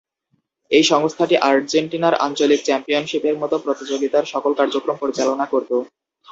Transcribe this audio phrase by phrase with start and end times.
[0.71, 5.75] এই সংস্থাটি আর্জেন্টিনার আঞ্চলিক চ্যাম্পিয়নশিপের মতো প্রতিযোগিতার সকল কার্যক্রম পরিচালনা করতো।